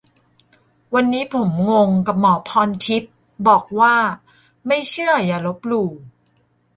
[0.93, 3.13] วันนี้ผม งงกับ หมอพรทิพย์
[3.47, 3.95] บอกว่า
[4.67, 5.91] "ไม่เชื่ออย่าลบหลู่"!